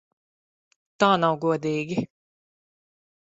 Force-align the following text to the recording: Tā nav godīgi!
Tā 1.03 1.09
nav 1.25 1.37
godīgi! 1.45 2.05